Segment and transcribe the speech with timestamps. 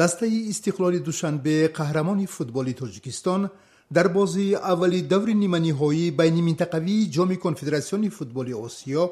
[0.00, 3.42] дастаи истиқлоли душанбе қаҳрамони футболи тоҷикистон
[3.96, 9.04] дар бозии аввали даври ниманиҳоӣ байни минтақавии ҷоми конфедератсиони футболи осиё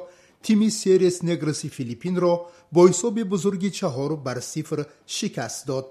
[0.45, 2.33] тими серес негрси филиппинро
[2.73, 4.79] бо ҳисоби бузурги чаҳор бар сифр
[5.15, 5.87] шикаст дод.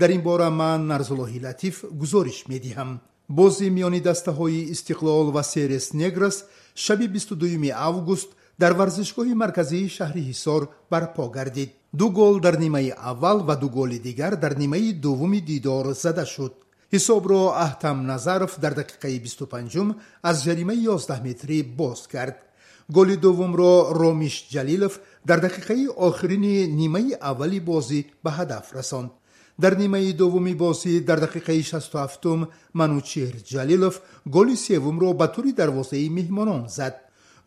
[0.00, 2.90] Дар ин бора ман нарзуллоҳи латиф гузориш медиҳам.
[3.38, 6.36] Бози миёни дастаҳои истиқлол ва серес негрс
[6.84, 8.30] шаби 22 август
[8.61, 10.61] дар варзишгоҳи марказии шаҳри ҳисор
[10.91, 15.85] барпо гардид ду гол дар нимаи аввал ва ду голи дигар дар нимаи дуввуми дидор
[16.03, 16.53] зада шуд
[16.93, 19.95] ҳисобро аҳтам назаров дар дақиқаи 25
[20.29, 22.37] аз ҷаримаи 11 метрӣ боз кард
[22.89, 24.93] голи дуввумро ромиш ҷалилов
[25.25, 29.11] дар дақиқаи охирини нимаи аввали бозӣ ба ҳадаф расонд
[29.63, 32.47] дар нимаи дуввуми бозӣ дар дақиқаи 67
[32.79, 36.95] манучеҳр ҷалилов голи севумро ба тури дарвозаи меҳмонон зад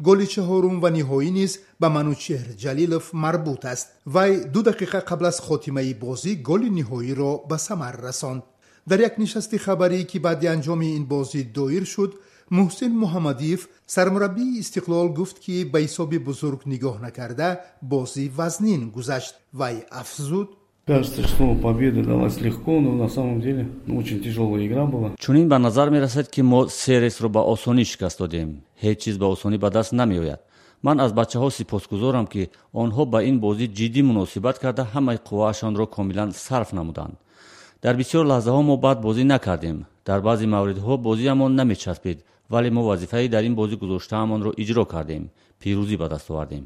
[0.03, 3.87] گل چهارم و نهایی نیز به منوچهر جلیلوف مربوط است.
[4.07, 8.43] وی دو دقیقه قبل از خاتمه بازی گل نهایی را به ثمر رساند.
[8.89, 12.13] در یک نشست خبری که بعد انجام این بازی دایر شد
[12.51, 19.35] محسن محمدیف سرمربی استقلال گفت که به حساب بزرگ نگاه نکرده بازی وزنین گذشت.
[19.59, 20.56] و افزود
[20.87, 25.11] Кажется, что победа далась легко, но на самом деле очень тяжелая игра была.
[25.19, 28.63] Чунин ба назар мерасад ки мо сересро ба осонӣ шикаст додем.
[28.81, 30.41] Ҳеҷ чиз ба осонӣ ба даст намеояд.
[30.83, 32.49] ман аз бачаҳо сипосгузорам ки
[32.81, 37.15] онҳо ба ин бозӣ ҷиддӣ муносибат карда ҳамаи қувваашонро комилан сарф намуданд
[37.83, 42.17] дар бисёр лаҳзаҳо мо бад бозӣ накардем дар баъзе мавридҳо бозиамон намечаспид
[42.53, 45.23] вале мо вазифаи дар ин бозӣ гузоштаамонро иҷро кардем
[45.61, 46.63] пирӯзӣ ба даст овардем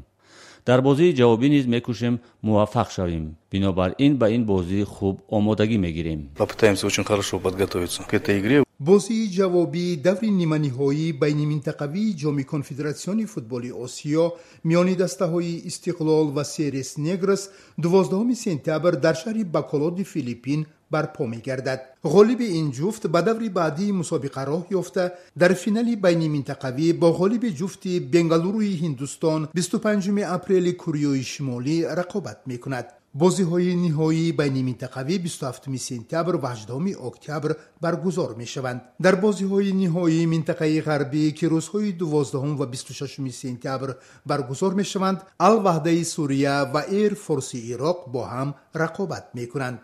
[0.66, 2.14] дар бозии ҷавобӣ низ мекӯшем
[2.46, 3.36] муваффақ шавем.
[3.52, 6.20] Бинобар ин ба ин бозӣ хуб омодагӣ мегирем.
[6.36, 13.30] Попытаемся очень хорошо подготовиться к этой игре бозии ҷавобӣ даври ниманиҳоӣ байни минтақавии ҷоми конфедератсиони
[13.34, 14.24] футболи осиё
[14.68, 17.42] миёни дастаҳои истиқлол ва серес негрс
[17.82, 20.60] дувоздаҳуми сентябр дар шаҳри баколоди филиппин
[20.92, 21.80] барпо мегардад.
[22.14, 25.04] Ғолиби ин ҷуфт ба даври баъдии мусобиқа роҳ ёфта
[25.40, 33.74] дар финали байниминтақавӣ бо ғолиби ҷуфти бенгалуруи ҳиндустон 25 апрели кӯриёи шимолӣ рақобат мекунад бозиҳои
[33.84, 37.50] ниҳоии байни минтақавӣ 27 сентябр ва 18 октябр
[37.80, 38.80] баргузор мешаванд.
[39.04, 43.96] Дар бозиҳои ниҳоии минтақаи ғарбӣ ки рӯзҳои 12 ва 26 сентябр
[44.26, 48.48] баргузор мешаванд алваҳдаи сурия ва эр форси ироқ бо ҳам
[48.82, 49.78] рақобат мекунанд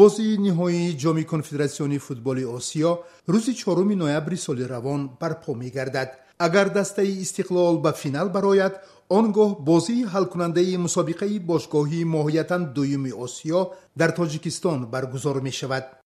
[0.00, 2.92] бозии ниҳоии ҷоми конфедератсиони футболи осиё
[3.32, 6.10] рӯзи чоруми ноябри соли равон барпо мегардад.
[6.38, 8.74] Агар дастаи истиқлол ба финал барояд
[9.08, 13.60] он гоҳ бозии ҳалкунандаи мусобиқаи бошгоҳии моҳиятан дуюми осиё
[14.00, 15.84] дар тоҷикистон баргузор мешавад